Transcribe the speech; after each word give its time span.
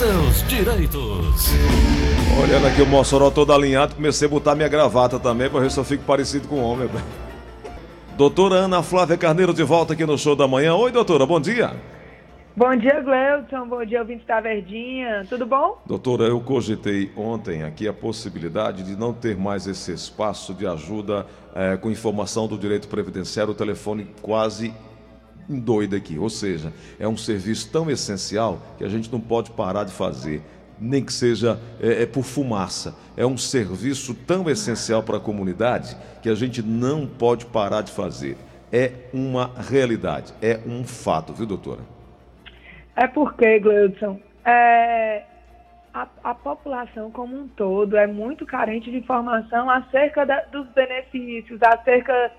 seus 0.00 0.42
direitos. 0.48 1.50
Olhando 2.42 2.66
aqui 2.66 2.80
o 2.80 2.86
Mossoró 2.86 3.30
todo 3.30 3.52
alinhado, 3.52 3.94
comecei 3.94 4.26
a 4.26 4.30
botar 4.30 4.54
minha 4.54 4.66
gravata 4.66 5.20
também 5.20 5.50
para 5.50 5.60
ver 5.60 5.70
se 5.70 5.78
eu 5.78 5.84
fico 5.84 6.02
parecido 6.04 6.48
com 6.48 6.56
homem. 6.62 6.88
Doutora 8.16 8.54
Ana 8.54 8.82
Flávia 8.82 9.18
Carneiro 9.18 9.52
de 9.52 9.62
volta 9.62 9.92
aqui 9.92 10.06
no 10.06 10.16
show 10.16 10.34
da 10.34 10.48
manhã. 10.48 10.74
Oi, 10.74 10.90
doutora, 10.90 11.26
bom 11.26 11.38
dia. 11.38 11.72
Bom 12.56 12.74
dia, 12.76 12.98
Gleudson. 13.02 13.68
Bom 13.68 13.84
dia, 13.84 14.00
ouvinte 14.00 14.24
da 14.26 14.40
Verdinha. 14.40 15.26
Tudo 15.28 15.44
bom? 15.44 15.82
Doutora, 15.84 16.24
eu 16.24 16.40
cogitei 16.40 17.12
ontem 17.14 17.62
aqui 17.62 17.86
a 17.86 17.92
possibilidade 17.92 18.82
de 18.82 18.96
não 18.96 19.12
ter 19.12 19.36
mais 19.36 19.66
esse 19.66 19.92
espaço 19.92 20.54
de 20.54 20.66
ajuda 20.66 21.26
é, 21.54 21.76
com 21.76 21.90
informação 21.90 22.48
do 22.48 22.56
direito 22.56 22.88
previdenciário, 22.88 23.52
o 23.52 23.54
telefone 23.54 24.08
quase 24.22 24.72
doido 25.58 25.96
aqui. 25.96 26.18
Ou 26.18 26.30
seja, 26.30 26.72
é 26.98 27.08
um 27.08 27.16
serviço 27.16 27.70
tão 27.70 27.90
essencial 27.90 28.60
que 28.78 28.84
a 28.84 28.88
gente 28.88 29.10
não 29.10 29.20
pode 29.20 29.50
parar 29.50 29.84
de 29.84 29.92
fazer, 29.92 30.42
nem 30.78 31.04
que 31.04 31.12
seja 31.12 31.58
é, 31.80 32.02
é 32.02 32.06
por 32.06 32.22
fumaça. 32.22 32.94
É 33.16 33.26
um 33.26 33.36
serviço 33.36 34.14
tão 34.14 34.48
essencial 34.48 35.02
para 35.02 35.16
a 35.16 35.20
comunidade 35.20 35.96
que 36.22 36.28
a 36.28 36.34
gente 36.34 36.62
não 36.62 37.06
pode 37.06 37.46
parar 37.46 37.82
de 37.82 37.92
fazer. 37.92 38.36
É 38.72 38.92
uma 39.12 39.50
realidade, 39.56 40.32
é 40.40 40.60
um 40.64 40.84
fato, 40.84 41.32
viu, 41.32 41.46
doutora? 41.46 41.80
É 42.94 43.06
porque, 43.08 43.58
Gleudson, 43.58 44.20
é, 44.44 45.24
a, 45.92 46.06
a, 46.22 46.34
população 46.34 47.10
como 47.10 47.36
um 47.36 47.48
todo 47.48 47.96
é 47.96 48.06
muito 48.06 48.46
carente 48.46 48.90
de 48.90 48.98
informação 48.98 49.68
acerca 49.68 50.24
da, 50.24 50.40
dos 50.52 50.68
benefícios, 50.68 51.60
acerca 51.62 52.30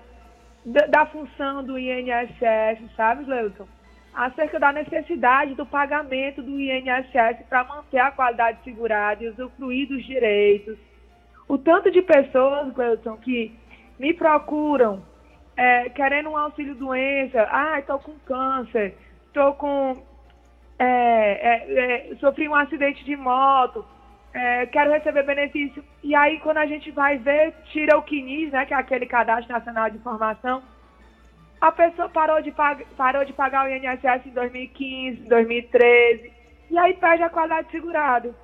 da, 0.64 1.06
função 1.06 1.64
do 1.64 1.78
INSS, 1.78 2.94
sabe, 2.96 3.24
Leuton? 3.24 3.66
Acerca 4.14 4.60
da 4.60 4.72
necessidade 4.72 5.54
do 5.54 5.64
pagamento 5.64 6.42
do 6.42 6.60
INSS 6.60 7.46
para 7.48 7.64
manter 7.64 7.98
a 7.98 8.10
qualidade 8.10 8.58
segurada 8.62 9.24
e 9.24 9.28
usufruir 9.28 9.88
dos 9.88 10.04
direitos. 10.04 10.76
O 11.48 11.56
tanto 11.58 11.90
de 11.90 12.02
pessoas, 12.02 12.74
Leuton, 12.76 13.16
que 13.16 13.56
me 13.98 14.12
procuram 14.12 15.02
é, 15.56 15.88
querendo 15.90 16.30
um 16.30 16.36
auxílio 16.36 16.74
doença, 16.74 17.46
ah, 17.50 17.78
estou 17.78 17.98
com 17.98 18.14
câncer, 18.26 18.96
estou 19.26 19.54
com. 19.54 20.02
É, 20.78 20.84
é, 20.84 22.10
é, 22.10 22.16
sofri 22.16 22.48
um 22.48 22.54
acidente 22.54 23.04
de 23.04 23.16
moto, 23.16 23.84
é, 24.34 24.66
quero 24.66 24.90
receber 24.90 25.24
benefício. 25.24 25.84
E 26.02 26.14
aí, 26.14 26.40
quando 26.40 26.58
a 26.58 26.66
gente 26.66 26.90
vai 26.90 27.18
ver, 27.18 27.54
tira 27.72 27.98
o 27.98 28.02
CNIS, 28.02 28.52
né, 28.52 28.64
que 28.64 28.74
é 28.74 28.76
aquele 28.76 29.06
Cadastro 29.06 29.52
Nacional 29.52 29.90
de 29.90 29.96
Informação, 29.96 30.62
a 31.60 31.70
pessoa 31.70 32.08
parou 32.08 32.40
de, 32.42 32.50
pag 32.50 32.84
parou 32.96 33.24
de 33.24 33.32
pagar 33.32 33.66
o 33.66 33.68
INSS 33.68 34.26
em 34.26 34.30
2015, 34.30 35.22
2013, 35.28 36.32
e 36.70 36.78
aí 36.78 36.94
perde 36.94 37.22
a 37.22 37.30
qualidade 37.30 37.66
de 37.66 37.72
segurado. 37.72 38.34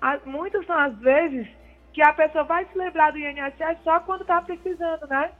As, 0.00 0.22
muitas 0.24 0.66
são 0.66 0.76
as 0.76 0.94
vezes 0.98 1.46
que 1.92 2.02
a 2.02 2.12
pessoa 2.12 2.44
vai 2.44 2.66
se 2.66 2.76
lembrar 2.76 3.12
do 3.12 3.18
INSS 3.18 3.78
só 3.82 4.00
quando 4.00 4.22
está 4.22 4.42
precisando, 4.42 5.06
né? 5.06 5.30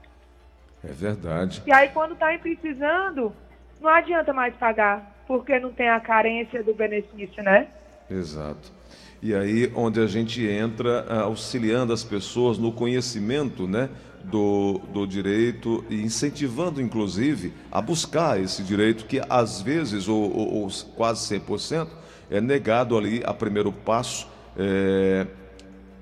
É 0.83 0.93
verdade. 0.93 1.63
E 1.67 1.73
aí, 1.73 1.89
quando 1.91 2.15
está 2.15 2.27
precisando, 2.39 3.35
não 3.81 3.91
adianta 3.91 4.33
mais 4.33 4.55
pagar, 4.55 5.03
porque 5.27 5.59
não 5.59 5.73
tem 5.73 5.91
a 5.91 6.01
carência 6.01 6.63
do 6.63 6.73
benefício, 6.73 7.43
né? 7.43 7.69
Exato 8.09 8.77
e 9.23 9.35
aí 9.35 9.73
onde 9.75 10.01
a 10.01 10.07
gente 10.07 10.45
entra 10.47 11.07
ah, 11.09 11.21
auxiliando 11.23 11.93
as 11.93 12.05
pessoas 12.05 12.59
no 12.59 12.73
conhecimento 12.73 13.67
né, 13.67 13.89
do, 14.25 14.81
do 14.93 15.07
direito 15.07 15.85
e 15.89 16.03
incentivando, 16.03 16.81
inclusive, 16.81 17.53
a 17.71 17.81
buscar 17.81 18.41
esse 18.41 18.63
direito 18.63 19.07
que 19.07 19.21
às 19.29 19.61
vezes, 19.61 20.09
ou, 20.09 20.31
ou, 20.37 20.55
ou 20.63 20.69
quase 20.97 21.39
100%, 21.39 21.89
é 22.31 22.41
negado 22.41 22.97
ali 22.97 23.23
a 23.25 23.33
primeiro 23.33 23.73
passo 23.73 24.29
é, 24.57 25.27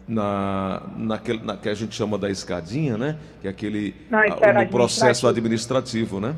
na, 0.08 0.82
naquele, 0.96 1.42
na, 1.42 1.56
que 1.56 1.68
a 1.68 1.74
gente 1.74 1.94
chama 1.94 2.16
da 2.16 2.30
escadinha, 2.30 2.96
né? 2.96 3.18
Que 3.40 3.48
é 3.48 3.50
aquele 3.50 3.94
no 4.10 4.68
processo 4.68 5.26
administrativo, 5.26 6.20
né? 6.20 6.34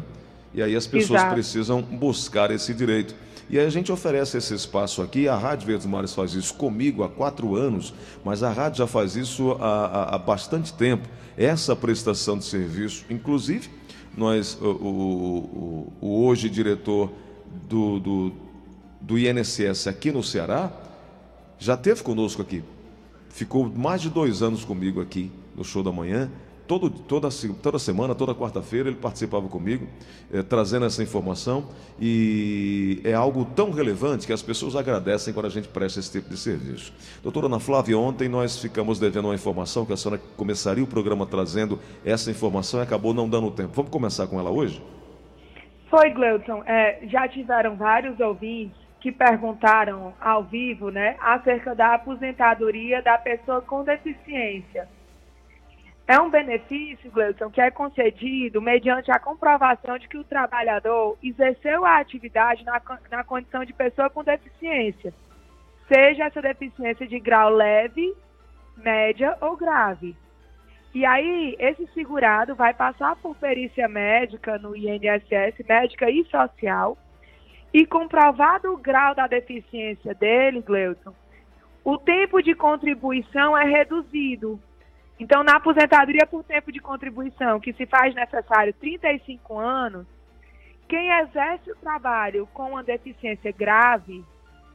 E 0.54 0.62
aí 0.62 0.74
as 0.74 0.86
pessoas 0.86 1.20
Exato. 1.20 1.34
precisam 1.34 1.82
buscar 1.82 2.50
esse 2.50 2.72
direito. 2.72 3.14
E 3.48 3.58
a 3.58 3.70
gente 3.70 3.92
oferece 3.92 4.36
esse 4.36 4.54
espaço 4.54 5.02
aqui. 5.02 5.28
A 5.28 5.36
Rádio 5.36 5.66
Verdes 5.66 5.86
Mares 5.86 6.12
faz 6.12 6.34
isso 6.34 6.54
comigo 6.54 7.04
há 7.04 7.08
quatro 7.08 7.54
anos, 7.54 7.94
mas 8.24 8.42
a 8.42 8.50
rádio 8.50 8.78
já 8.78 8.86
faz 8.86 9.14
isso 9.14 9.52
há, 9.52 9.86
há, 9.86 10.14
há 10.16 10.18
bastante 10.18 10.72
tempo. 10.72 11.08
Essa 11.36 11.76
prestação 11.76 12.36
de 12.36 12.44
serviço, 12.44 13.04
inclusive, 13.08 13.70
nós, 14.16 14.58
o, 14.60 14.66
o, 14.66 15.92
o, 16.00 16.24
hoje 16.24 16.50
diretor 16.50 17.12
do, 17.68 18.00
do, 18.00 18.32
do 19.00 19.18
INSS 19.18 19.86
aqui 19.86 20.10
no 20.10 20.22
Ceará, 20.22 20.72
já 21.58 21.76
teve 21.76 22.02
conosco 22.02 22.42
aqui. 22.42 22.64
Ficou 23.28 23.68
mais 23.68 24.00
de 24.00 24.10
dois 24.10 24.42
anos 24.42 24.64
comigo 24.64 25.00
aqui 25.00 25.30
no 25.54 25.62
show 25.62 25.82
da 25.82 25.92
manhã 25.92 26.30
todo, 26.66 26.90
toda, 26.90 27.28
toda 27.62 27.78
semana, 27.78 28.14
toda 28.14 28.34
quarta-feira, 28.34 28.88
ele 28.88 28.96
participava 28.96 29.48
comigo, 29.48 29.86
eh, 30.32 30.42
trazendo 30.42 30.86
essa 30.86 31.02
informação. 31.02 31.68
E 32.00 33.00
é 33.04 33.14
algo 33.14 33.44
tão 33.44 33.70
relevante 33.70 34.26
que 34.26 34.32
as 34.32 34.42
pessoas 34.42 34.76
agradecem 34.76 35.32
quando 35.32 35.46
a 35.46 35.50
gente 35.50 35.68
presta 35.68 36.00
esse 36.00 36.12
tipo 36.12 36.28
de 36.28 36.36
serviço. 36.36 36.92
Doutora 37.22 37.46
Ana 37.46 37.60
Flávia, 37.60 37.98
ontem 37.98 38.28
nós 38.28 38.58
ficamos 38.58 38.98
devendo 38.98 39.26
uma 39.26 39.34
informação 39.34 39.86
que 39.86 39.92
a 39.92 39.96
senhora 39.96 40.20
começaria 40.36 40.82
o 40.82 40.86
programa 40.86 41.26
trazendo 41.26 41.78
essa 42.04 42.30
informação 42.30 42.80
e 42.80 42.82
acabou 42.82 43.14
não 43.14 43.28
dando 43.28 43.50
tempo. 43.50 43.70
Vamos 43.74 43.90
começar 43.90 44.26
com 44.26 44.38
ela 44.38 44.50
hoje? 44.50 44.82
Foi, 45.88 46.10
Gleuton. 46.10 46.62
É, 46.66 47.00
já 47.06 47.28
tiveram 47.28 47.76
vários 47.76 48.18
ouvintes 48.20 48.76
que 49.00 49.12
perguntaram 49.12 50.12
ao 50.20 50.42
vivo 50.42 50.90
né, 50.90 51.16
acerca 51.20 51.74
da 51.74 51.94
aposentadoria 51.94 53.00
da 53.02 53.16
pessoa 53.16 53.62
com 53.62 53.84
deficiência. 53.84 54.88
É 56.08 56.20
um 56.20 56.30
benefício, 56.30 57.10
Gleison, 57.10 57.50
que 57.50 57.60
é 57.60 57.68
concedido 57.68 58.62
mediante 58.62 59.10
a 59.10 59.18
comprovação 59.18 59.98
de 59.98 60.06
que 60.08 60.16
o 60.16 60.22
trabalhador 60.22 61.18
exerceu 61.20 61.84
a 61.84 61.98
atividade 61.98 62.64
na, 62.64 62.80
na 63.10 63.24
condição 63.24 63.64
de 63.64 63.72
pessoa 63.72 64.08
com 64.08 64.22
deficiência, 64.22 65.12
seja 65.88 66.24
essa 66.26 66.40
deficiência 66.40 67.08
de 67.08 67.18
grau 67.18 67.50
leve, 67.50 68.14
média 68.76 69.36
ou 69.40 69.56
grave. 69.56 70.16
E 70.94 71.04
aí, 71.04 71.56
esse 71.58 71.86
segurado 71.88 72.54
vai 72.54 72.72
passar 72.72 73.16
por 73.16 73.34
perícia 73.34 73.88
médica 73.88 74.58
no 74.58 74.76
INSS, 74.76 75.66
médica 75.68 76.08
e 76.08 76.24
social, 76.26 76.96
e 77.74 77.84
comprovado 77.84 78.72
o 78.72 78.76
grau 78.76 79.12
da 79.12 79.26
deficiência 79.26 80.14
dele, 80.14 80.62
Gleuton, 80.62 81.12
o 81.84 81.98
tempo 81.98 82.40
de 82.40 82.54
contribuição 82.54 83.58
é 83.58 83.64
reduzido 83.64 84.60
então, 85.18 85.42
na 85.42 85.56
aposentadoria 85.56 86.26
por 86.26 86.44
tempo 86.44 86.70
de 86.70 86.78
contribuição, 86.78 87.58
que 87.58 87.72
se 87.72 87.86
faz 87.86 88.14
necessário 88.14 88.74
35 88.74 89.58
anos, 89.58 90.06
quem 90.88 91.10
exerce 91.20 91.70
o 91.70 91.76
trabalho 91.76 92.46
com 92.52 92.70
uma 92.70 92.84
deficiência 92.84 93.50
grave, 93.50 94.24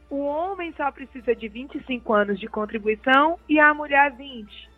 o 0.09 0.19
homem 0.19 0.73
só 0.73 0.91
precisa 0.91 1.35
de 1.35 1.47
25 1.47 2.13
anos 2.13 2.39
de 2.39 2.47
contribuição 2.47 3.39
e 3.47 3.59
a 3.59 3.73
mulher 3.73 4.11
20. 4.11 4.69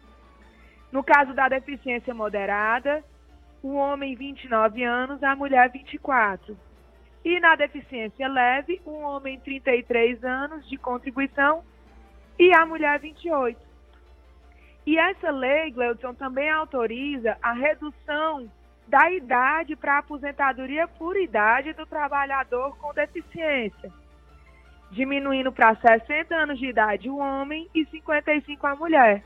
No 0.91 1.03
caso 1.03 1.33
da 1.33 1.47
deficiência 1.47 2.13
moderada, 2.13 3.03
o 3.63 3.73
homem 3.73 4.15
29 4.15 4.83
anos, 4.83 5.23
a 5.23 5.35
mulher 5.35 5.71
24. 5.71 6.55
E 7.25 7.39
na 7.39 7.55
deficiência 7.55 8.27
leve, 8.27 8.81
o 8.85 8.91
homem 8.99 9.39
33 9.39 10.23
anos 10.23 10.69
de 10.69 10.77
contribuição 10.77 11.63
e 12.37 12.53
a 12.53 12.65
mulher 12.65 12.99
28. 12.99 13.72
E 14.85 14.97
essa 14.97 15.31
lei, 15.31 15.71
Gleudson, 15.71 16.13
também 16.13 16.49
autoriza 16.49 17.37
a 17.41 17.53
redução 17.53 18.49
da 18.87 19.09
idade 19.11 19.75
para 19.75 19.99
aposentadoria 19.99 20.87
por 20.87 21.15
idade 21.15 21.73
do 21.73 21.85
trabalhador 21.85 22.77
com 22.77 22.93
deficiência, 22.93 23.91
diminuindo 24.91 25.51
para 25.51 25.75
60 25.75 26.35
anos 26.35 26.59
de 26.59 26.67
idade 26.67 27.09
o 27.09 27.17
homem 27.17 27.69
e 27.73 27.85
55 27.85 28.67
a 28.67 28.75
mulher, 28.75 29.23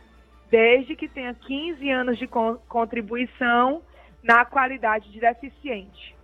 desde 0.49 0.95
que 0.95 1.07
tenha 1.07 1.33
15 1.33 1.89
anos 1.89 2.17
de 2.19 2.27
contribuição 2.27 3.81
na 4.21 4.45
qualidade 4.45 5.11
de 5.11 5.19
deficiente. 5.19 6.15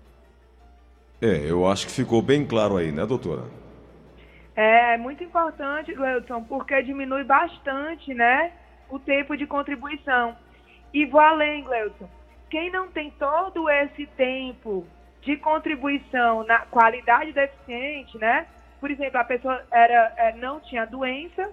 É, 1.22 1.50
eu 1.50 1.66
acho 1.68 1.88
que 1.88 1.94
ficou 1.94 2.22
bem 2.22 2.46
claro 2.46 2.78
aí, 2.78 2.92
né, 2.92 3.06
doutora? 3.06 3.44
É, 4.56 4.98
muito 4.98 5.24
importante, 5.24 5.94
Gleudson, 5.94 6.44
porque 6.44 6.84
diminui 6.84 7.24
bastante, 7.24 8.14
né, 8.14 8.52
o 8.90 9.00
tempo 9.00 9.36
de 9.36 9.48
contribuição. 9.48 10.36
E 10.94 11.06
vou 11.06 11.20
além, 11.20 11.64
Gleuton. 11.64 12.10
Quem 12.50 12.72
não 12.72 12.88
tem 12.88 13.10
todo 13.12 13.70
esse 13.70 14.06
tempo 14.08 14.86
de 15.22 15.38
contribuição 15.38 16.44
na 16.44 16.60
qualidade 16.60 17.32
deficiente, 17.32 18.18
né? 18.18 18.46
Por 18.80 18.92
exemplo, 18.92 19.20
a 19.20 19.24
pessoa 19.24 19.66
era, 19.72 20.14
é, 20.18 20.34
não 20.34 20.60
tinha 20.60 20.86
doença 20.86 21.50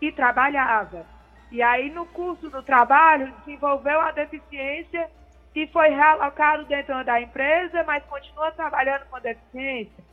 e 0.00 0.12
trabalhava. 0.12 1.04
E 1.50 1.62
aí, 1.62 1.90
no 1.90 2.06
curso 2.06 2.48
do 2.48 2.62
trabalho, 2.62 3.32
desenvolveu 3.38 4.00
a 4.00 4.12
deficiência 4.12 5.10
e 5.54 5.66
foi 5.68 5.88
realocado 5.88 6.64
dentro 6.66 7.02
da 7.04 7.20
empresa, 7.20 7.82
mas 7.84 8.04
continua 8.04 8.52
trabalhando 8.52 9.06
com 9.06 9.18
deficiência. 9.18 10.04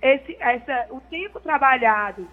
Esse, 0.00 0.36
essa, 0.40 0.86
o 0.90 1.00
tempo 1.02 1.40
trabalhado 1.40 2.26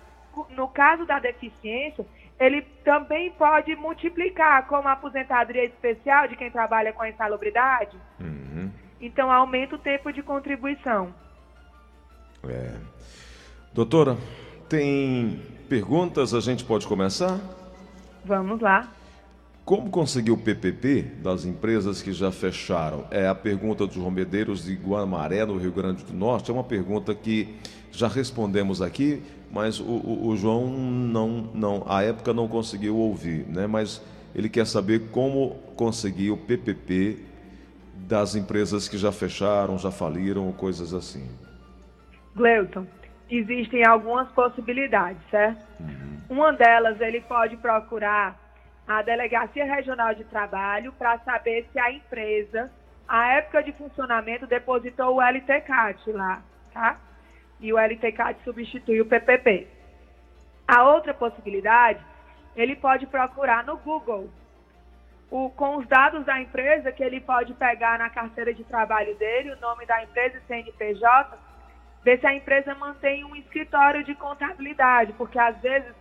no 0.50 0.68
caso 0.68 1.06
da 1.06 1.20
deficiência, 1.20 2.06
ele 2.40 2.62
também 2.84 3.32
pode 3.32 3.76
multiplicar 3.76 4.68
como 4.68 4.88
aposentadoria 4.88 5.66
especial 5.66 6.28
de 6.28 6.36
quem 6.36 6.52
trabalha 6.52 6.92
com 6.92 7.02
a 7.02 7.10
insalubridade. 7.10 7.98
Uhum. 8.20 8.70
Então, 9.00 9.32
aumenta 9.32 9.76
o 9.76 9.80
tempo 9.80 10.12
de 10.12 10.22
contribuição. 10.22 11.14
É. 12.48 12.74
Doutora, 13.74 14.18
tem 14.70 15.42
perguntas? 15.70 16.34
A 16.34 16.40
gente 16.40 16.64
pode 16.64 16.88
começar? 16.88 17.40
Vamos 18.24 18.60
lá. 18.60 18.90
Como 19.64 19.90
conseguir 19.90 20.32
o 20.32 20.38
PPP 20.38 21.02
das 21.24 21.44
empresas 21.44 22.02
que 22.02 22.12
já 22.12 22.32
fecharam? 22.32 23.06
É 23.10 23.28
a 23.28 23.34
pergunta 23.34 23.88
dos 23.88 23.96
romedeiros 23.96 24.66
de 24.66 24.76
Guamaré, 24.76 25.44
no 25.46 25.58
Rio 25.58 25.72
Grande 25.72 26.04
do 26.04 26.14
Norte. 26.14 26.52
É 26.52 26.54
uma 26.54 26.64
pergunta 26.64 27.16
que 27.16 27.56
já 27.92 28.08
respondemos 28.08 28.82
aqui, 28.82 29.24
mas 29.56 29.80
o, 29.80 29.86
o, 29.86 30.28
o 30.28 30.36
João 30.36 30.68
não, 30.68 31.30
não, 31.54 31.86
à 31.88 32.04
época 32.04 32.34
não 32.34 32.46
conseguiu 32.46 32.98
ouvir, 32.98 33.48
né? 33.48 33.66
Mas 33.66 34.06
ele 34.36 34.50
quer 34.50 34.68
saber 34.68 35.10
como 35.12 35.52
conseguir 35.78 36.30
o 36.30 36.36
PPP 36.36 37.24
das 37.94 38.36
empresas 38.36 38.90
que 38.90 38.98
já 38.98 39.14
fecharam, 39.14 39.78
já 39.78 39.92
faliram, 39.92 40.52
coisas 40.52 40.94
assim. 40.94 41.30
Gleuton, 42.36 42.86
existem 43.32 43.86
algumas 43.86 44.28
possibilidades, 44.34 45.22
certo? 45.32 45.66
Uhum. 45.80 46.18
Uma 46.32 46.52
delas, 46.52 47.00
ele 47.00 47.22
pode 47.22 47.56
procurar 47.56 48.38
a 48.86 49.02
Delegacia 49.04 49.64
Regional 49.64 50.14
de 50.16 50.26
Trabalho 50.26 50.92
para 51.00 51.18
saber 51.20 51.66
se 51.72 51.80
a 51.80 51.94
empresa, 51.94 52.70
a 53.08 53.30
época 53.36 53.64
de 53.64 53.72
funcionamento, 53.72 54.46
depositou 54.46 55.16
o 55.16 55.22
LTCAT 55.22 56.12
lá, 56.12 56.44
tá? 56.74 57.00
E 57.66 57.74
o 57.74 57.80
LTCAT 57.80 58.38
substitui 58.44 59.02
o 59.02 59.06
PPP. 59.06 59.68
A 60.68 60.84
outra 60.84 61.14
possibilidade, 61.14 62.00
ele 62.56 62.76
pode 62.76 63.06
procurar 63.08 63.64
no 63.64 63.78
Google, 63.78 64.30
o, 65.32 65.50
com 65.50 65.78
os 65.78 65.88
dados 65.88 66.24
da 66.26 66.40
empresa 66.40 66.92
que 66.92 67.04
ele 67.04 67.20
pode 67.20 67.54
pegar 67.56 67.98
na 67.98 68.10
carteira 68.10 68.54
de 68.54 68.64
trabalho 68.64 69.16
dele, 69.16 69.52
o 69.52 69.60
nome 69.60 69.86
da 69.86 70.04
empresa 70.04 70.40
CNPJ, 70.48 71.38
ver 72.04 72.20
se 72.20 72.28
a 72.28 72.36
empresa 72.36 72.76
mantém 72.76 73.24
um 73.24 73.36
escritório 73.36 74.04
de 74.04 74.14
contabilidade, 74.14 75.14
porque 75.14 75.40
às 75.40 75.58
vezes 75.60 75.94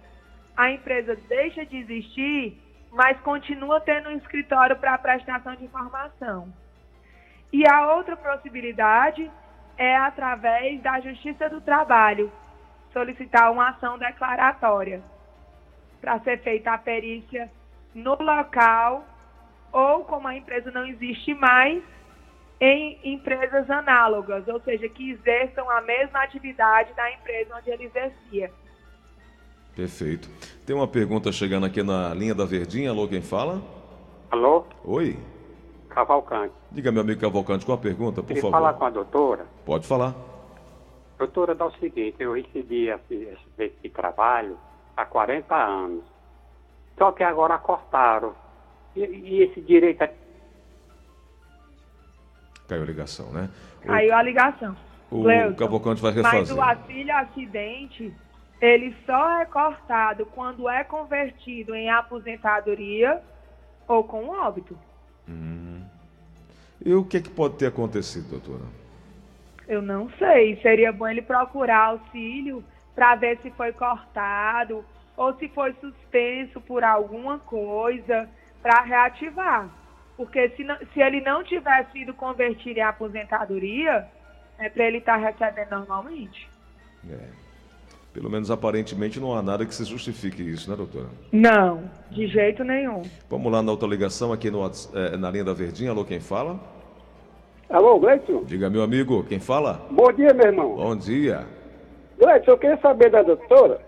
a 0.56 0.70
empresa 0.70 1.16
deixa 1.28 1.64
de 1.64 1.78
existir 1.78 2.60
mas 2.94 3.20
continua 3.20 3.80
tendo 3.80 4.08
um 4.08 4.16
escritório 4.16 4.76
para 4.76 4.96
prestação 4.96 5.56
de 5.56 5.64
informação. 5.64 6.48
E 7.52 7.66
a 7.68 7.92
outra 7.94 8.16
possibilidade 8.16 9.30
é 9.76 9.96
através 9.96 10.80
da 10.82 11.00
Justiça 11.00 11.48
do 11.48 11.60
Trabalho, 11.60 12.30
solicitar 12.92 13.50
uma 13.50 13.70
ação 13.70 13.98
declaratória 13.98 15.02
para 16.00 16.20
ser 16.20 16.40
feita 16.42 16.72
a 16.72 16.78
perícia 16.78 17.50
no 17.94 18.14
local 18.14 19.04
ou, 19.72 20.04
como 20.04 20.28
a 20.28 20.36
empresa 20.36 20.70
não 20.70 20.86
existe 20.86 21.34
mais, 21.34 21.82
em 22.60 22.98
empresas 23.02 23.68
análogas, 23.68 24.46
ou 24.46 24.60
seja, 24.60 24.88
que 24.88 25.10
exerçam 25.10 25.68
a 25.68 25.80
mesma 25.80 26.22
atividade 26.22 26.92
da 26.94 27.12
empresa 27.12 27.56
onde 27.56 27.70
ele 27.70 27.84
exercia. 27.84 28.50
Perfeito. 29.74 30.28
Tem 30.64 30.74
uma 30.74 30.86
pergunta 30.86 31.32
chegando 31.32 31.66
aqui 31.66 31.82
na 31.82 32.14
linha 32.14 32.34
da 32.34 32.44
Verdinha. 32.44 32.90
Alô, 32.90 33.08
quem 33.08 33.20
fala? 33.20 33.60
Alô? 34.30 34.64
Oi. 34.84 35.18
Cavalcante. 35.94 36.52
Diga, 36.72 36.90
meu 36.90 37.02
amigo 37.02 37.20
Cavalcante, 37.20 37.64
com 37.64 37.72
a 37.72 37.78
pergunta, 37.78 38.20
por 38.20 38.28
Queria 38.28 38.42
favor. 38.42 38.56
falar 38.56 38.72
com 38.74 38.84
a 38.84 38.90
doutora? 38.90 39.46
Pode 39.64 39.86
falar. 39.86 40.14
Doutora, 41.16 41.54
dá 41.54 41.66
o 41.66 41.72
seguinte, 41.78 42.16
eu 42.18 42.34
recebi 42.34 42.88
esse, 42.88 43.38
esse 43.56 43.76
de 43.80 43.88
trabalho 43.88 44.58
há 44.96 45.04
40 45.06 45.54
anos. 45.54 46.02
Só 46.98 47.12
que 47.12 47.22
agora 47.22 47.56
cortaram. 47.58 48.34
E, 48.96 49.00
e 49.00 49.42
esse 49.42 49.60
direito 49.60 50.02
é... 50.02 50.12
Caiu 52.68 52.82
a 52.82 52.86
ligação, 52.86 53.30
né? 53.30 53.48
Caiu 53.82 54.14
a 54.14 54.22
ligação. 54.22 54.76
O 55.10 55.22
Cleuton, 55.22 55.54
Cavalcante 55.54 56.02
vai 56.02 56.12
refazer. 56.12 56.40
Mas 56.40 56.50
o 56.50 56.60
auxílio 56.60 57.16
acidente 57.16 58.12
ele 58.60 58.96
só 59.04 59.40
é 59.40 59.44
cortado 59.44 60.26
quando 60.26 60.68
é 60.68 60.82
convertido 60.82 61.74
em 61.74 61.90
aposentadoria 61.90 63.22
ou 63.86 64.02
com 64.04 64.28
óbito. 64.28 64.76
Hum. 65.28 65.73
E 66.84 66.94
o 66.94 67.04
que, 67.04 67.18
é 67.18 67.20
que 67.20 67.30
pode 67.30 67.56
ter 67.56 67.66
acontecido, 67.66 68.30
doutora? 68.30 68.64
Eu 69.66 69.82
não 69.82 70.10
sei. 70.18 70.56
Seria 70.60 70.92
bom 70.92 71.08
ele 71.08 71.22
procurar 71.22 71.86
auxílio 71.86 72.64
para 72.94 73.14
ver 73.16 73.38
se 73.42 73.50
foi 73.50 73.72
cortado 73.72 74.84
ou 75.16 75.34
se 75.34 75.48
foi 75.48 75.74
suspenso 75.80 76.60
por 76.60 76.84
alguma 76.84 77.38
coisa 77.38 78.28
para 78.62 78.82
reativar. 78.82 79.68
Porque 80.16 80.50
se, 80.50 80.64
não, 80.64 80.76
se 80.92 81.00
ele 81.00 81.20
não 81.20 81.42
tiver 81.42 81.86
sido 81.90 82.14
convertido 82.14 82.78
em 82.78 82.82
aposentadoria, 82.82 84.06
é 84.58 84.68
para 84.68 84.84
ele 84.84 84.98
estar 84.98 85.20
tá 85.20 85.30
recebendo 85.30 85.70
normalmente. 85.70 86.48
É. 87.10 87.43
Pelo 88.14 88.30
menos 88.30 88.48
aparentemente 88.48 89.18
não 89.18 89.36
há 89.36 89.42
nada 89.42 89.66
que 89.66 89.74
se 89.74 89.84
justifique 89.84 90.40
isso, 90.40 90.70
né, 90.70 90.76
doutora? 90.76 91.08
Não, 91.32 91.82
de 92.12 92.28
jeito 92.28 92.62
nenhum. 92.62 93.02
Vamos 93.28 93.52
lá 93.52 93.60
na 93.60 93.72
outra 93.72 93.88
ligação 93.88 94.32
aqui 94.32 94.52
no, 94.52 94.64
é, 94.94 95.16
na 95.16 95.28
linha 95.32 95.42
da 95.42 95.52
Verdinha. 95.52 95.90
Alô, 95.90 96.04
quem 96.04 96.20
fala? 96.20 96.60
Alô, 97.68 97.98
Gleison? 97.98 98.44
Diga, 98.44 98.70
meu 98.70 98.84
amigo, 98.84 99.24
quem 99.24 99.40
fala? 99.40 99.84
Bom 99.90 100.12
dia, 100.12 100.32
meu 100.32 100.46
irmão. 100.46 100.76
Bom 100.76 100.94
dia. 100.96 101.44
Gleison, 102.16 102.52
eu 102.52 102.58
queria 102.58 102.76
saber 102.76 103.10
da 103.10 103.20
doutora. 103.22 103.80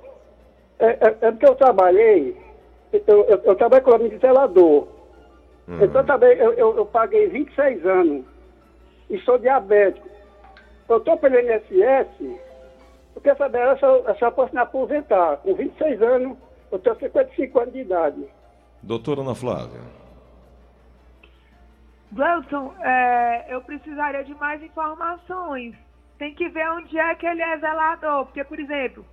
É, 0.81 0.87
é, 0.87 1.17
é 1.21 1.31
porque 1.31 1.47
eu 1.47 1.55
trabalhei, 1.55 2.37
eu, 2.93 3.25
eu, 3.29 3.41
eu 3.45 3.55
trabalhei 3.55 3.85
como 3.85 4.09
de 4.09 4.19
zelador. 4.19 4.89
Uhum. 5.69 5.85
Então 5.85 6.05
também 6.05 6.37
eu, 6.37 6.53
eu, 6.55 6.77
eu, 6.77 6.87
paguei 6.87 7.29
26 7.29 7.87
anos 7.87 8.25
e 9.09 9.21
sou 9.21 9.39
diabético. 9.39 10.09
Eu 10.89 10.97
estou 10.97 11.17
pelo 11.17 11.39
INSS 11.39 12.46
eu 13.17 13.23
quero 13.23 13.39
saber 13.39 13.79
se 13.79 13.85
eu, 13.85 14.15
se 14.15 14.25
eu 14.25 14.33
posso 14.33 14.55
me 14.55 14.61
aposentar. 14.61 15.39
Com 15.39 15.55
26 15.55 16.03
anos, 16.03 16.37
eu 16.71 16.79
tenho 16.79 16.99
55 16.99 17.59
anos 17.61 17.73
de 17.73 17.81
idade. 17.81 18.25
Doutora 18.83 19.23
Ana 19.23 19.35
Flávia. 19.35 19.81
Gleuton, 22.13 22.75
é, 22.81 23.47
eu 23.49 23.63
precisaria 23.63 24.23
de 24.23 24.35
mais 24.35 24.63
informações. 24.63 25.75
Tem 26.19 26.35
que 26.35 26.49
ver 26.51 26.69
onde 26.71 26.99
é 26.99 27.15
que 27.15 27.27
ele 27.27 27.41
é 27.41 27.59
zelador. 27.59 28.27
Porque, 28.27 28.45
por 28.45 28.61
exemplo, 28.61 29.05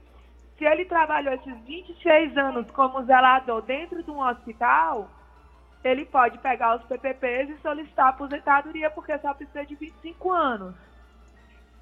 se 0.57 0.65
ele 0.65 0.83
trabalhou 0.83 1.33
esses 1.33 1.57
26 1.65 2.37
anos 2.37 2.69
como 2.71 3.03
zelador 3.05 3.61
dentro 3.61 4.03
de 4.03 4.11
um 4.11 4.19
hospital, 4.19 5.09
ele 5.81 6.05
pode 6.05 6.37
pegar 6.39 6.75
os 6.75 6.83
PPPs 6.83 7.49
e 7.49 7.61
solicitar 7.61 8.09
aposentadoria, 8.09 8.89
porque 8.89 9.17
só 9.19 9.33
precisa 9.33 9.65
de 9.65 9.75
25 9.75 10.29
anos 10.29 10.75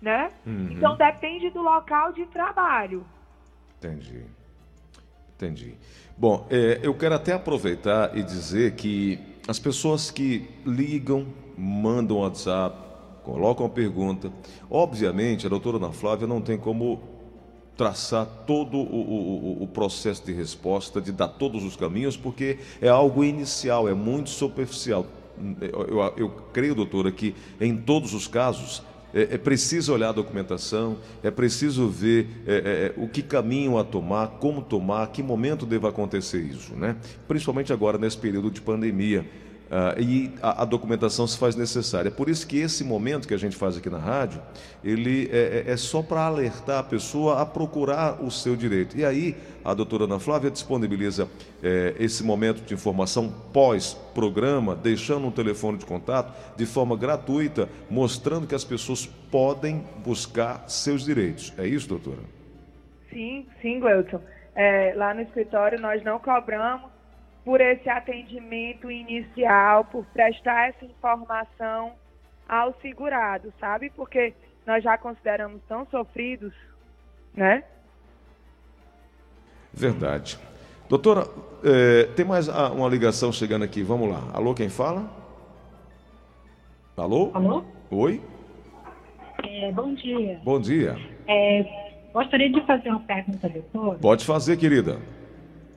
né? 0.01 0.31
Uhum. 0.46 0.70
Então 0.72 0.98
depende 0.98 1.50
do 1.50 1.62
local 1.62 2.12
de 2.12 2.25
trabalho. 2.25 3.05
Entendi. 3.77 4.24
Entendi. 5.36 5.75
Bom, 6.17 6.46
é, 6.50 6.79
eu 6.84 6.93
quero 6.93 7.15
até 7.15 7.34
aproveitar 7.34 8.15
e 8.17 8.24
dizer 8.24 8.75
que 8.75 9.20
as 9.48 9.58
pessoas 9.58 10.12
que 10.12 10.48
ligam, 10.65 11.27
mandam 11.58 12.17
WhatsApp, 12.17 12.77
colocam 13.24 13.65
a 13.65 13.70
pergunta, 13.70 14.31
obviamente 14.70 15.46
a 15.46 15.50
doutora 15.50 15.77
Ana 15.77 15.91
Flávia 15.91 16.27
não 16.27 16.41
tem 16.41 16.58
como 16.58 17.01
traçar 17.75 18.27
todo 18.46 18.77
o, 18.77 18.84
o, 18.84 19.63
o, 19.63 19.67
processo 19.67 20.24
de 20.24 20.34
resposta, 20.34 21.01
de 21.01 21.12
dar 21.12 21.27
todos 21.27 21.63
os 21.63 21.75
caminhos, 21.75 22.15
porque 22.15 22.60
é 22.79 22.89
algo 22.89 23.24
inicial, 23.24 23.89
é 23.89 23.93
muito 23.93 24.29
superficial. 24.29 25.05
Eu, 25.60 25.88
eu, 25.88 26.13
eu 26.17 26.29
creio, 26.53 26.75
doutora, 26.75 27.12
que 27.12 27.36
em 27.60 27.75
todos 27.75 28.13
os 28.13 28.27
casos 28.27 28.84
é, 29.13 29.36
é 29.36 29.38
preciso 29.38 29.94
olhar 29.94 30.10
a 30.10 30.13
documentação, 30.13 30.98
é 31.24 31.32
preciso 31.32 31.88
ver 31.88 32.27
é, 32.46 32.53
é, 32.53 32.56
é, 32.56 32.94
o 32.98 33.08
que 33.08 33.22
caminho 33.22 33.77
a 33.77 33.84
tomar, 33.84 34.27
como 34.39 34.62
tomar, 34.62 35.08
que 35.08 35.22
momento 35.22 35.65
deva 35.65 35.89
acontecer 35.89 36.41
isso, 36.41 36.75
né? 36.75 36.96
Principalmente 37.27 37.72
agora 37.72 37.98
nesse 37.98 38.18
período 38.18 38.50
de 38.50 38.62
pandemia. 38.62 39.25
Uh, 39.72 40.01
e 40.01 40.34
a, 40.42 40.63
a, 40.63 40.66
documentação 40.66 41.25
se 41.25 41.38
faz 41.38 41.56
necessária. 41.56 42.12
Por 42.12 42.28
isso 42.28 42.46
que 42.46 42.60
esse 42.60 42.84
momento 42.84 43.25
que 43.25 43.34
a 43.34 43.38
gente 43.38 43.56
faz 43.56 43.78
aqui 43.78 43.90
na 43.90 44.00
rádio, 44.00 44.42
ele 44.84 45.30
é, 45.32 45.63
é, 45.66 45.72
é 45.72 45.78
só 45.78 46.01
para 46.01 46.25
alertar 46.25 46.80
a 46.80 46.84
pessoa 46.84 47.42
a 47.42 47.46
procurar 47.46 48.22
o 48.22 48.30
seu 48.30 48.58
direito. 48.58 48.98
E 48.98 49.06
aí 49.06 49.34
a 49.63 49.74
doutora 49.74 50.04
Ana 50.04 50.20
Flávia 50.20 50.51
disponibiliza 50.51 51.30
é, 51.63 51.96
esse 51.98 52.22
momento 52.22 52.66
de 52.66 52.74
informação 52.74 53.34
pós-programa, 53.54 54.75
deixando 54.75 55.25
um 55.25 55.32
telefone 55.32 55.78
de 55.78 55.86
contato 55.86 56.34
de 56.58 56.66
forma 56.66 56.98
gratuita, 56.98 57.70
mostrando 57.90 58.46
que 58.46 58.56
as 58.56 58.66
pessoas 58.66 59.06
podem 59.06 59.86
buscar 60.04 60.66
seus 60.68 61.06
direitos. 61.06 61.54
É 61.58 61.66
isso, 61.66 61.88
doutora? 61.88 62.20
Sim, 63.10 63.48
sim, 63.62 63.80
Gleuton. 63.80 64.20
É, 64.54 64.94
lá 64.98 65.13
no 65.13 65.22
escritório 65.22 65.80
nós 65.80 66.04
não 66.04 66.20
cobramos 66.20 66.92
por 67.43 67.60
esse 67.60 67.89
atendimento 67.89 68.91
inicial, 68.91 69.86
por 69.86 70.05
prestar 70.07 70.69
essa 70.69 70.86
informação 70.86 71.93
ao 72.48 72.74
segurado, 72.81 73.53
sabe? 73.60 73.89
Porque 73.95 74.33
nós 74.65 74.83
já 74.83 74.98
consideramos 74.98 75.62
tão 75.67 75.86
sofridos, 75.88 76.53
né? 77.33 77.63
Verdade. 79.74 80.38
Doutora, 80.89 81.24
eh, 81.63 82.10
tem 82.15 82.25
mais 82.25 82.50
ah, 82.50 82.71
uma 82.71 82.89
ligação 82.89 83.31
chegando 83.31 83.63
aqui. 83.63 83.81
Vamos 83.81 84.10
lá. 84.10 84.21
Alô, 84.33 84.53
quem 84.53 84.69
fala? 84.69 85.10
Alô? 86.98 87.31
Alô? 87.33 87.63
Oi? 87.89 88.21
É, 89.43 89.71
bom 89.71 89.93
dia. 89.95 90.39
Bom 90.43 90.60
dia. 90.60 90.95
É, 91.27 91.65
gostaria 92.13 92.51
de 92.51 92.62
fazer 92.65 92.89
uma 92.89 93.00
pergunta, 93.00 93.50
doutor. 93.50 93.98
Pode 94.00 94.25
fazer, 94.25 94.57
querida. 94.57 95.00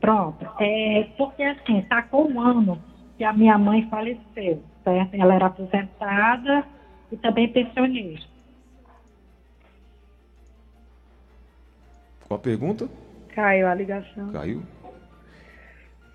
Pronto. 0.05 0.47
É, 0.61 1.09
porque 1.17 1.43
assim, 1.43 1.79
está 1.79 2.03
com 2.03 2.25
um 2.25 2.41
ano 2.41 2.83
que 3.17 3.25
a 3.25 3.33
minha 3.33 3.57
mãe 3.57 3.89
faleceu, 3.89 4.63
certo? 4.83 5.15
Ela 5.15 5.35
era 5.35 5.47
aposentada 5.47 6.65
e 7.11 7.17
também 7.17 7.49
pensionista. 7.49 8.29
Qual 12.27 12.39
a 12.39 12.43
pergunta? 12.43 12.89
Caiu 13.35 13.67
a 13.67 13.75
ligação. 13.75 14.31
Caiu? 14.33 14.63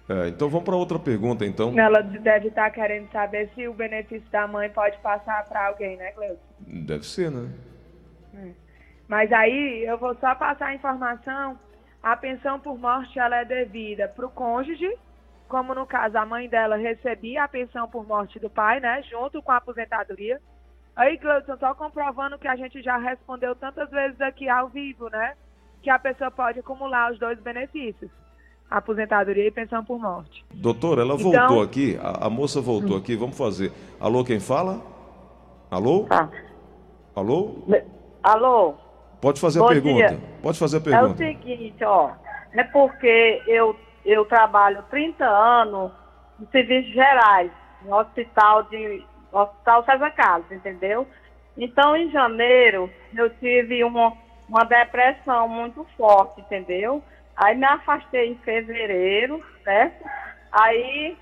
É, 0.08 0.28
então 0.28 0.50
vamos 0.50 0.66
para 0.66 0.76
outra 0.76 1.00
pergunta, 1.00 1.46
então. 1.46 1.78
Ela 1.78 2.02
deve 2.02 2.50
estar 2.50 2.70
querendo 2.72 3.12
saber 3.12 3.50
se 3.56 3.68
o 3.68 3.74
benefício 3.74 4.28
da 4.32 4.48
mãe 4.48 4.70
pode 4.70 4.98
passar 5.00 5.48
para 5.48 5.68
alguém, 5.68 5.98
né, 5.98 6.12
Cleusa? 6.12 6.40
Deve 6.60 7.06
ser, 7.06 7.32
né? 7.32 7.52
Mas 9.08 9.32
aí 9.32 9.84
eu 9.86 9.98
vou 9.98 10.16
só 10.16 10.36
passar 10.36 10.68
a 10.68 10.76
informação. 10.76 11.58
A 12.02 12.16
pensão 12.16 12.60
por 12.60 12.78
morte 12.78 13.20
ela 13.20 13.38
é 13.38 13.46
devida 13.46 14.08
para 14.08 14.26
o 14.26 14.30
cônjuge, 14.30 14.90
como 15.48 15.74
no 15.76 15.86
caso 15.86 16.18
a 16.18 16.26
mãe 16.26 16.48
dela 16.48 16.78
recebia 16.78 17.44
a 17.44 17.48
pensão 17.48 17.88
por 17.90 18.08
morte 18.08 18.40
do 18.40 18.50
pai, 18.50 18.80
né, 18.80 19.02
junto 19.10 19.42
com 19.42 19.52
a 19.52 19.58
aposentadoria. 19.58 20.40
Aí, 20.96 21.18
Gleudson, 21.18 21.58
só 21.58 21.74
comprovando 21.74 22.38
que 22.38 22.48
a 22.48 22.56
gente 22.56 22.82
já 22.82 22.98
respondeu 22.98 23.56
tantas 23.56 23.90
vezes 23.90 24.20
aqui 24.22 24.48
ao 24.48 24.68
vivo, 24.70 25.10
né, 25.10 25.34
que 25.82 25.90
a 25.90 26.00
pessoa 26.00 26.30
pode 26.32 26.60
acumular 26.60 27.12
os 27.12 27.20
dois 27.20 27.40
benefícios, 27.40 28.10
aposentadoria 28.70 29.48
e 29.48 29.52
pensão 29.52 29.84
por 29.84 30.00
morte. 30.00 30.46
Doutora, 30.54 31.02
ela 31.02 31.16
Então- 31.16 31.32
voltou 31.32 31.62
aqui, 31.64 31.98
a, 32.02 32.28
a 32.28 32.30
moça 32.30 32.62
voltou 32.62 32.96
aqui, 32.98 33.16
vamos 33.16 33.38
fazer. 33.38 33.72
Alô, 34.00 34.24
quem 34.24 34.40
fala? 34.40 34.82
Alô? 35.72 36.06
Tá. 36.08 36.30
Alô? 37.16 37.56
Alô? 38.24 38.76
Pode 39.22 39.40
fazer 39.40 39.60
Bom 39.60 39.66
a 39.66 39.70
pergunta. 39.70 40.08
dia. 40.10 40.20
Pode 40.42 40.60
fazer 40.60 40.78
a 40.78 40.80
É 40.80 40.82
o 40.82 40.84
pergunta. 40.84 41.18
seguinte, 41.18 41.84
ó. 41.84 42.12
É 42.54 42.64
porque 42.64 43.42
eu, 43.48 43.76
eu 44.06 44.26
trabalho 44.26 44.84
30 44.90 45.26
anos 45.26 45.92
em 46.42 46.46
serviços 46.52 46.92
gerais, 46.94 47.52
no 47.84 47.96
hospital 47.96 48.64
de 48.64 49.04
hospital 49.32 49.84
César 49.86 50.12
Carlos, 50.12 50.52
entendeu? 50.52 51.08
Então, 51.58 51.96
em 51.96 52.10
janeiro, 52.10 52.90
eu 53.16 53.30
tive 53.38 53.84
uma, 53.84 54.14
uma 54.48 54.64
depressão 54.64 55.48
muito 55.48 55.86
forte, 55.98 56.40
entendeu? 56.42 57.04
Aí 57.36 57.56
me 57.56 57.66
afastei 57.66 58.30
em 58.32 58.36
fevereiro, 58.38 59.44
certo? 59.64 60.04
Aí 60.52 61.18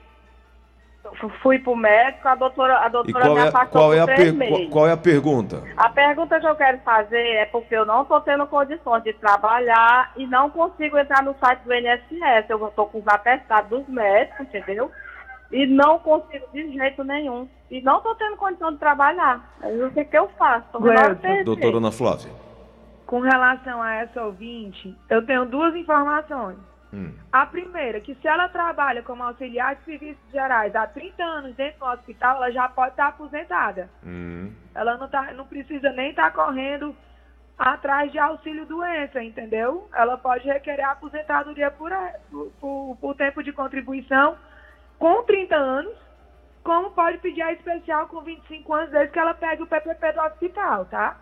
fu- 1.16 1.30
fui 1.42 1.60
pro 1.60 1.76
médico, 1.76 2.28
a 2.28 2.36
doutora, 2.36 2.78
a 2.80 2.88
doutora 2.90 3.20
qual 3.26 3.36
me 3.36 3.42
é, 3.42 3.48
afastou 3.48 3.82
qual, 3.82 3.94
é 3.94 4.00
a 4.00 4.06
três 4.06 4.20
per- 4.24 4.34
meses. 4.34 4.56
qual- 4.58 4.70
qual 4.70 4.88
é 4.88 4.92
a 4.92 4.98
pergunta? 4.98 5.64
A 5.78 5.90
pergunta 5.90 6.40
que 6.40 6.48
eu 6.48 6.56
quero 6.56 6.80
fazer 6.80 7.18
é 7.36 7.46
porque 7.46 7.76
eu 7.76 7.86
não 7.86 8.02
estou 8.04 8.22
tendo 8.22 8.46
condições 8.48 9.04
de 9.04 9.14
trabalhar 9.14 10.12
e 10.18 10.26
não 10.28 10.50
consigo 10.50 10.98
entrar 10.98 11.24
no 11.24 11.36
site 11.44 11.62
do 11.62 11.74
INSS. 11.74 12.50
Eu 12.50 12.68
estou 12.68 12.86
com 12.88 13.00
os 13.00 13.08
atestados 13.08 13.70
dos 13.70 13.88
médicos, 13.88 14.48
entendeu? 14.54 14.92
E 15.52 15.66
não 15.66 16.00
consigo 16.00 16.46
de 16.54 16.72
jeito 16.74 17.04
nenhum. 17.04 17.48
E 17.72 17.82
não 17.82 17.98
estou 17.98 18.16
tendo 18.16 18.36
condição 18.38 18.72
de 18.72 18.78
trabalhar. 18.80 19.42
O 19.62 19.90
que, 19.92 20.04
que 20.06 20.18
eu 20.18 20.30
faço? 20.38 20.66
Gleuton, 20.80 21.44
Doutora 21.44 21.78
Ana 21.78 21.92
Flávia. 21.92 22.32
Com 23.06 23.22
relação 23.22 23.82
a 23.82 23.94
essa 23.96 24.22
ouvinte, 24.24 24.94
eu 25.10 25.26
tenho 25.26 25.46
duas 25.46 25.74
informações. 25.76 26.58
Hum. 26.98 27.14
A 27.32 27.46
primeira, 27.46 28.02
que 28.02 28.16
se 28.16 28.28
ela 28.28 28.50
trabalha 28.50 29.04
como 29.04 29.22
auxiliar 29.24 29.76
de 29.76 29.84
serviços 29.84 30.32
gerais 30.32 30.76
há 30.76 30.88
30 30.88 31.24
anos 31.24 31.56
dentro 31.56 31.80
do 31.80 31.86
hospital, 31.86 32.38
ela 32.38 32.52
já 32.52 32.68
pode 32.68 32.92
estar 32.92 33.08
aposentada. 33.08 33.90
Hum. 34.04 34.52
Ela 34.74 34.98
não, 34.98 35.08
tá, 35.08 35.32
não 35.34 35.46
precisa 35.46 35.92
nem 35.92 36.10
estar 36.10 36.32
correndo 36.32 36.96
atrás 37.58 38.12
de 38.12 38.18
auxílio 38.20 38.66
doença, 38.66 39.22
entendeu? 39.24 39.88
Ela 39.94 40.18
pode 40.18 40.48
requerer 40.48 40.86
a 40.86 40.92
aposentadoria 40.92 41.70
por, 41.72 41.92
por, 42.32 42.52
por- 42.60 42.98
por 43.00 43.16
tempo 43.16 43.44
de 43.44 43.52
contribuição 43.52 44.38
com 44.98 45.24
30 45.24 45.56
anos, 45.56 45.94
como 46.64 46.92
pode 46.92 47.18
pedir 47.20 47.42
a 47.44 47.54
especial 47.54 48.08
com 48.08 48.22
25 48.22 48.74
anos, 48.74 48.90
desde 48.92 49.12
que 49.14 49.20
ela 49.20 49.34
pegue 49.34 49.62
o 49.64 49.68
PPP 49.68 50.14
do 50.14 50.22
hospital, 50.22 50.86
tá? 50.86 51.18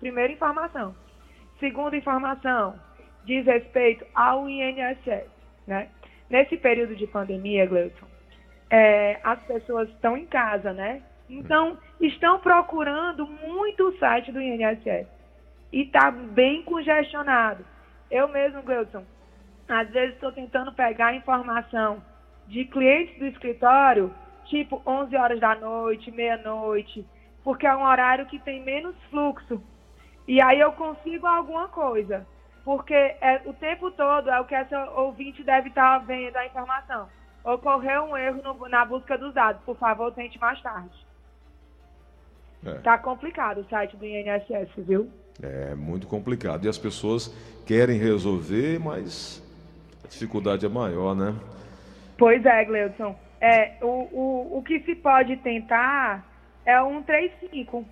Primeira 0.00 0.32
informação. 0.32 0.94
Segunda 1.60 1.96
informação, 1.96 2.78
diz 3.26 3.44
respeito 3.44 4.06
ao 4.14 4.48
INSS, 4.48 5.28
né? 5.66 5.88
Nesse 6.30 6.56
período 6.56 6.96
de 6.96 7.06
pandemia, 7.06 7.66
Gleuton, 7.66 8.06
é, 8.70 9.20
as 9.22 9.40
pessoas 9.42 9.88
estão 9.90 10.16
em 10.16 10.24
casa, 10.26 10.72
né? 10.72 11.02
Então, 11.28 11.76
estão 12.00 12.38
procurando 12.38 13.26
muito 13.26 13.88
o 13.88 13.98
site 13.98 14.32
do 14.32 14.40
INSS. 14.40 15.06
E 15.72 15.82
está 15.82 16.10
bem 16.10 16.62
congestionado. 16.62 17.64
Eu 18.10 18.28
mesmo, 18.28 18.62
Gleuton, 18.62 19.04
às 19.68 19.90
vezes 19.90 20.14
estou 20.14 20.32
tentando 20.32 20.72
pegar 20.72 21.14
informação 21.14 22.02
de 22.46 22.64
clientes 22.64 23.18
do 23.18 23.26
escritório, 23.26 24.14
tipo 24.44 24.80
11 24.86 25.16
horas 25.16 25.40
da 25.40 25.56
noite, 25.56 26.12
meia-noite, 26.12 27.04
porque 27.42 27.66
é 27.66 27.76
um 27.76 27.84
horário 27.84 28.26
que 28.26 28.38
tem 28.38 28.62
menos 28.62 28.94
fluxo. 29.10 29.60
E 30.28 30.40
aí 30.40 30.60
eu 30.60 30.72
consigo 30.72 31.26
alguma 31.26 31.68
coisa. 31.68 32.26
Porque 32.66 32.92
é, 32.94 33.40
o 33.46 33.52
tempo 33.52 33.92
todo 33.92 34.28
é 34.28 34.40
o 34.40 34.44
que 34.44 34.52
essa 34.56 34.90
ouvinte 34.90 35.44
deve 35.44 35.68
estar 35.68 35.98
vendo 36.00 36.34
a 36.36 36.44
informação. 36.46 37.08
Ocorreu 37.44 38.02
um 38.06 38.16
erro 38.16 38.42
no- 38.42 38.68
na 38.68 38.84
busca 38.84 39.16
dos 39.16 39.32
dados. 39.32 39.62
Por 39.62 39.76
favor, 39.76 40.12
tente 40.12 40.36
mais 40.40 40.60
tarde. 40.60 40.90
É. 42.66 42.72
Tá 42.80 42.98
complicado 42.98 43.58
o 43.60 43.64
site 43.68 43.96
do 43.96 44.04
INSS, 44.04 44.68
viu? 44.78 45.08
É 45.40 45.76
muito 45.76 46.08
complicado. 46.08 46.64
E 46.64 46.68
as 46.68 46.76
pessoas 46.76 47.28
querem 47.64 47.98
resolver, 48.00 48.80
mas 48.80 49.40
a 50.04 50.08
dificuldade 50.08 50.66
é 50.66 50.68
maior, 50.68 51.14
né? 51.14 51.36
Pois 52.18 52.44
é, 52.44 52.64
Gleudson. 52.64 53.16
É, 53.40 53.76
o, 53.80 53.86
o, 53.86 54.58
o 54.58 54.62
que 54.64 54.80
se 54.80 54.96
pode 54.96 55.36
tentar 55.36 56.26
é 56.64 56.80
o 56.82 56.88
135. 56.90 57.86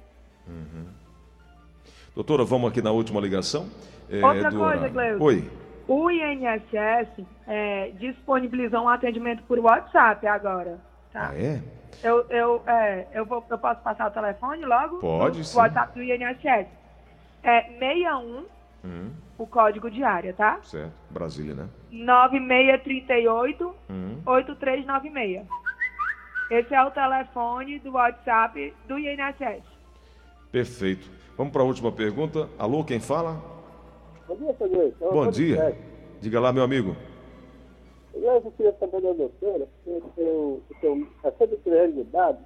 Doutora, 2.15 2.45
vamos 2.45 2.71
aqui 2.71 2.81
na 2.81 2.91
última 2.93 3.21
ligação. 3.21 3.69
é, 4.11 4.25
Outra 4.25 4.51
do 4.51 4.59
coisa. 4.59 4.89
Gleuton. 4.89 5.25
Oi. 5.25 5.51
O 5.87 6.11
INSS 6.11 7.27
é, 7.47 7.91
disponibilizou 7.99 8.81
um 8.83 8.89
atendimento 8.89 9.43
por 9.43 9.59
WhatsApp 9.59 10.27
agora. 10.27 10.79
Tá? 11.13 11.31
Ah, 11.31 11.35
é? 11.37 11.61
Eu, 12.03 12.25
eu, 12.31 12.63
é, 12.67 13.07
eu, 13.13 13.27
vou, 13.27 13.45
eu 13.51 13.59
posso 13.59 13.81
passar 13.83 14.09
o 14.09 14.11
telefone 14.11 14.65
logo? 14.65 14.99
Pode, 14.99 15.41
O 15.41 15.45
sim. 15.45 15.59
WhatsApp 15.59 15.93
do 15.95 16.03
INSS. 16.03 16.67
É 17.43 17.63
61, 17.79 18.45
Hum, 18.87 19.11
o 19.39 19.47
código 19.47 19.91
de 19.91 20.03
área, 20.05 20.35
tá? 20.35 20.59
certo. 20.63 20.93
Brasília, 21.11 21.55
né? 21.55 21.69
9638 21.91 23.75
Hum. 23.89 24.19
8396. 24.27 25.47
Esse 26.51 26.75
é 26.75 26.83
o 26.85 26.91
telefone 26.91 27.79
do 27.79 27.93
WhatsApp 27.93 28.75
do 28.87 28.99
INSS. 28.99 29.63
Perfeito. 30.53 31.09
Vamos 31.37 31.53
para 31.53 31.63
a 31.63 31.65
última 31.65 31.91
pergunta. 31.91 32.49
Alô, 32.59 32.85
quem 32.85 33.01
fala? 33.01 33.43
Bom 34.29 34.37
dia, 34.37 34.55
seu 34.57 34.69
Gleison. 34.69 34.97
Eu 35.01 35.13
Bom 35.13 35.23
sou 35.25 35.33
dia. 35.33 35.57
Sérgio. 35.57 35.83
Diga 36.21 36.41
lá, 36.41 36.53
meu 36.53 36.63
amigo. 36.63 36.97
Eu 38.15 38.53
queria 38.57 38.73
saber 38.79 39.01
da 39.03 39.13
doutora, 39.13 39.69
eu 39.87 40.63
eu 40.83 41.09
63 41.23 41.81
anos 41.81 41.95
de 41.95 42.01
idade, 42.01 42.39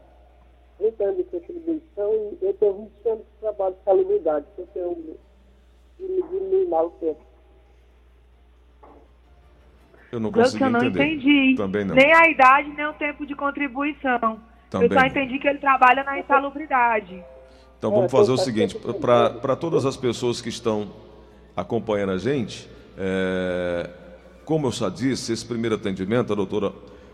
30 0.78 1.04
anos 1.04 1.16
de 1.18 1.24
contribuição 1.24 2.12
e 2.40 2.46
eu 2.46 2.54
tenho 2.54 2.90
20 3.04 3.08
anos 3.08 3.18
de 3.18 3.40
trabalho 3.40 3.74
de 3.74 3.80
calamidade, 3.84 4.46
que 4.56 4.62
eu 4.62 4.66
tenho 4.68 4.94
de 5.98 6.04
me 6.04 6.22
diminuir 6.22 6.72
o 6.72 6.90
tempo. 6.90 7.20
Eu 10.10 10.20
não 10.20 10.32
consegui 10.32 10.64
eu 10.64 10.70
não 10.70 10.80
entender. 10.80 11.04
entendi. 11.04 11.54
Também 11.56 11.84
não. 11.84 11.94
Nem 11.94 12.12
a 12.14 12.30
idade, 12.30 12.70
nem 12.70 12.86
o 12.86 12.94
tempo 12.94 13.26
de 13.26 13.34
contribuição. 13.36 14.40
Também 14.70 14.88
eu 14.90 14.98
só 14.98 15.06
entendi 15.06 15.38
que 15.38 15.46
ele 15.46 15.58
trabalha 15.58 16.02
na 16.02 16.18
insalubridade. 16.18 17.22
Então 17.78 17.92
vamos 17.92 18.10
fazer 18.10 18.32
o 18.32 18.36
seguinte, 18.36 18.76
para 19.00 19.54
todas 19.54 19.86
as 19.86 19.96
pessoas 19.96 20.40
que 20.40 20.48
estão 20.48 20.90
acompanhando 21.56 22.10
a 22.10 22.18
gente, 22.18 22.68
é, 22.96 23.88
como 24.44 24.66
eu 24.66 24.72
já 24.72 24.88
disse, 24.88 25.32
esse 25.32 25.44
primeiro 25.44 25.76
atendimento, 25.76 26.32
a 26.32 26.36
doutora 26.36 26.72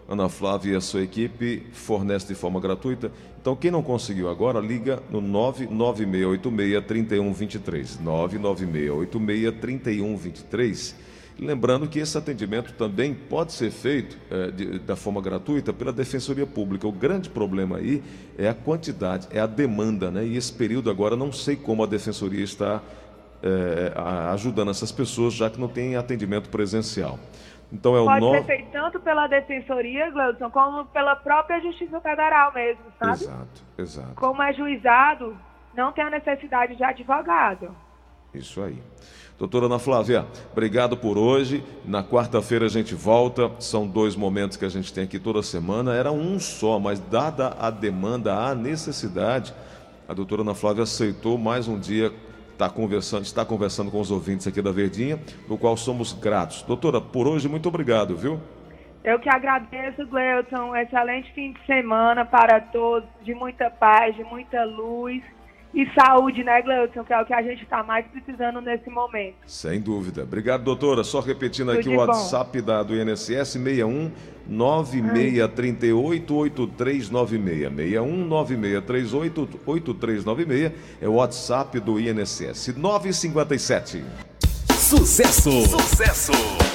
Ana 0.09 0.26
Flávia 0.28 0.73
e 0.73 0.76
a 0.76 0.80
sua 0.80 1.02
equipe 1.02 1.66
fornece 1.73 2.28
de 2.28 2.35
forma 2.35 2.59
gratuita. 2.61 3.12
Então 3.40 3.54
quem 3.54 3.71
não 3.71 3.83
conseguiu 3.83 4.30
agora, 4.30 4.59
liga 4.59 5.02
no 5.11 5.21
99686-3123. 5.21 7.99
99686-3123. 8.02 10.94
Lembrando 11.38 11.88
que 11.88 11.99
esse 11.99 12.17
atendimento 12.17 12.73
também 12.75 13.12
pode 13.12 13.53
ser 13.53 13.71
feito 13.71 14.17
eh, 14.31 14.50
de- 14.53 14.79
da 14.79 14.95
forma 14.95 15.21
gratuita 15.21 15.73
pela 15.73 15.93
Defensoria 15.93 16.47
Pública. 16.47 16.87
O 16.87 16.93
grande 16.93 17.29
problema 17.29 17.79
aí 17.79 18.03
é 18.38 18.49
a 18.49 18.55
quantidade, 18.55 19.26
é 19.33 19.41
a 19.41 19.47
demanda, 19.47 20.11
né? 20.12 20.25
E 20.25 20.37
esse 20.37 20.53
período 20.53 20.91
agora 20.91 21.17
não 21.17 21.33
sei 21.33 21.57
como 21.57 21.83
a 21.83 21.87
Defensoria 21.87 22.45
está 22.45 22.81
é, 23.43 23.93
ajudando 24.33 24.71
essas 24.71 24.91
pessoas, 24.93 25.35
já 25.35 25.50
que 25.50 25.61
não 25.61 25.69
tem 25.69 25.97
atendimento 25.97 26.49
presencial. 26.49 27.19
Então 27.73 27.97
é 27.97 28.00
o 28.00 28.05
Pode 28.05 28.21
nove... 28.21 28.38
ser 28.38 28.45
feito 28.47 28.71
tanto 28.71 29.00
pela 29.00 29.26
Defensoria, 29.26 30.11
Gleudson, 30.11 30.49
como 30.50 30.85
pela 30.87 31.17
própria 31.17 31.61
Justiça 31.61 32.00
Federal 32.00 32.55
mesmo, 32.55 32.85
sabe? 32.99 33.12
Exato, 33.25 33.62
exato. 33.76 34.14
Como 34.14 34.41
é 34.43 34.53
juizado, 34.53 35.37
não 35.76 35.91
tem 35.93 36.05
a 36.05 36.11
necessidade 36.11 36.76
de 36.76 36.85
advogado. 36.85 37.75
Isso 38.35 38.62
aí. 38.62 38.79
Doutora 39.38 39.67
Ana 39.67 39.79
Flávia, 39.79 40.26
obrigado 40.53 40.97
por 40.97 41.19
hoje. 41.19 41.64
Na 41.85 42.05
quarta-feira 42.05 42.67
a 42.67 42.69
gente 42.69 42.95
volta. 42.95 43.50
São 43.59 43.87
dois 43.87 44.14
momentos 44.14 44.57
que 44.57 44.64
a 44.64 44.69
gente 44.69 44.93
tem 44.93 45.05
aqui 45.05 45.19
toda 45.19 45.43
semana. 45.43 45.95
Era 45.95 46.12
um 46.12 46.38
só, 46.38 46.79
mas 46.79 47.00
dada 47.00 47.57
a 47.59 47.71
demanda, 47.71 48.35
a 48.35 48.55
necessidade, 48.55 49.53
a 50.09 50.14
doutora 50.14 50.43
Ana 50.43 50.55
Flávia 50.55 50.85
aceitou 50.85 51.37
mais 51.37 51.67
um 51.67 51.79
dia 51.79 52.12
está 52.55 52.71
conversando, 52.71 53.25
está 53.25 53.45
conversando 53.45 53.91
com 53.91 54.00
os 54.00 54.11
ouvintes 54.11 54.47
aqui 54.47 54.62
da 54.62 54.71
Verdinha, 54.71 55.19
do 55.49 55.59
qual 55.59 55.76
somos 55.76 56.12
gratos. 56.12 56.62
Doutora, 56.62 57.00
por 57.00 57.26
hoje, 57.26 57.49
muito 57.49 57.69
obrigado, 57.69 58.17
viu? 58.17 58.41
Eu 59.03 59.19
que 59.19 59.29
agradeço, 59.29 60.07
Gleuton. 60.07 60.75
Excelente 60.76 61.31
fim 61.33 61.53
de 61.53 61.67
semana 61.67 62.25
para 62.25 62.61
todos, 62.61 63.09
de 63.23 63.35
muita 63.35 63.69
paz, 63.69 64.17
de 64.17 64.25
muita 64.25 64.64
luz 64.64 65.23
e 65.75 65.87
saúde, 65.93 66.45
né, 66.45 66.62
Gleuton? 66.62 67.04
Que 67.04 67.12
é 67.12 67.21
o 67.21 67.26
que 67.26 67.35
a 67.35 67.43
gente 67.43 67.64
está 67.64 67.83
mais 67.83 68.07
precisando 68.07 68.61
nesse 68.61 68.88
momento. 68.88 69.35
Sem 69.47 69.81
dúvida. 69.81 70.23
Obrigado, 70.23 70.62
doutora. 70.62 71.02
Só 71.02 71.19
repetindo 71.21 71.71
Tudo 71.71 71.81
aqui 71.81 71.88
o 71.88 71.93
bom. 71.93 71.99
WhatsApp 71.99 72.62
da, 72.62 72.83
do 72.83 72.95
INSS, 72.95 73.49
61 73.49 74.12
9638 74.47 76.35
8396. 76.35 77.75
61 77.75 78.25
9638 78.25 79.61
8396 79.66 80.73
é 81.00 81.09
o 81.09 81.14
WhatsApp 81.14 81.81
do 81.81 81.99
INSS. 81.99 82.76
957. 82.76 84.04
Sucesso! 84.71 85.50
Sucesso! 85.66 86.74